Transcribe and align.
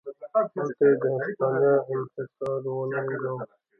هلته 0.53 0.83
یې 0.89 0.93
د 1.01 1.05
هسپانیا 1.21 1.73
انحصار 1.91 2.61
وننګاوه. 2.75 3.43